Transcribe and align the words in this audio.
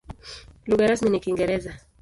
Lugha 0.65 0.87
rasmi 0.87 1.09
ni 1.09 1.19
Kiingereza. 1.19 1.73